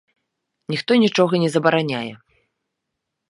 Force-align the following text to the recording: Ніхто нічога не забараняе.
Ніхто 0.73 0.91
нічога 1.03 1.33
не 1.45 1.49
забараняе. 1.55 2.09